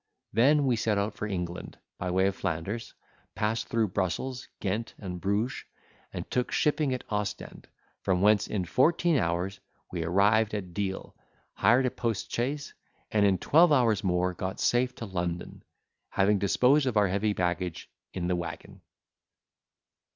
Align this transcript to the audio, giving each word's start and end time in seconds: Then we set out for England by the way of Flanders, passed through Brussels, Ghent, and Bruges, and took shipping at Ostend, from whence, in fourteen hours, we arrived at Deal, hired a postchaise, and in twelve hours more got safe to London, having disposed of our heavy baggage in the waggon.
Then 0.33 0.65
we 0.65 0.77
set 0.77 0.97
out 0.97 1.13
for 1.13 1.27
England 1.27 1.77
by 1.99 2.07
the 2.07 2.13
way 2.13 2.25
of 2.25 2.35
Flanders, 2.35 2.95
passed 3.35 3.67
through 3.67 3.89
Brussels, 3.89 4.47
Ghent, 4.59 4.95
and 4.97 5.21
Bruges, 5.21 5.63
and 6.11 6.27
took 6.31 6.51
shipping 6.51 6.91
at 6.91 7.03
Ostend, 7.11 7.67
from 8.01 8.19
whence, 8.19 8.47
in 8.47 8.65
fourteen 8.65 9.17
hours, 9.17 9.59
we 9.91 10.03
arrived 10.03 10.55
at 10.55 10.73
Deal, 10.73 11.15
hired 11.53 11.85
a 11.85 11.91
postchaise, 11.91 12.73
and 13.11 13.27
in 13.27 13.37
twelve 13.37 13.71
hours 13.71 14.03
more 14.03 14.33
got 14.33 14.59
safe 14.59 14.95
to 14.95 15.05
London, 15.05 15.63
having 16.09 16.39
disposed 16.39 16.87
of 16.87 16.97
our 16.97 17.07
heavy 17.07 17.33
baggage 17.33 17.87
in 18.11 18.25
the 18.25 18.35
waggon. 18.35 18.81